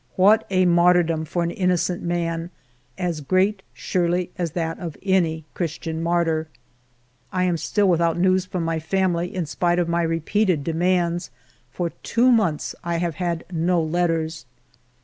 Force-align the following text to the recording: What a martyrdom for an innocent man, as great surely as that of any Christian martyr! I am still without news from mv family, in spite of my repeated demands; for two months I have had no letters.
What 0.15 0.47
a 0.49 0.65
martyrdom 0.65 1.25
for 1.25 1.43
an 1.43 1.51
innocent 1.51 2.01
man, 2.01 2.49
as 2.97 3.21
great 3.21 3.61
surely 3.71 4.31
as 4.35 4.53
that 4.53 4.79
of 4.79 4.97
any 5.03 5.45
Christian 5.53 6.01
martyr! 6.01 6.47
I 7.31 7.43
am 7.43 7.55
still 7.55 7.87
without 7.87 8.17
news 8.17 8.43
from 8.47 8.65
mv 8.65 8.81
family, 8.81 9.27
in 9.35 9.45
spite 9.45 9.77
of 9.77 9.87
my 9.87 10.01
repeated 10.01 10.63
demands; 10.63 11.29
for 11.69 11.91
two 12.01 12.31
months 12.31 12.73
I 12.83 12.97
have 12.97 13.13
had 13.21 13.43
no 13.51 13.79
letters. 13.79 14.47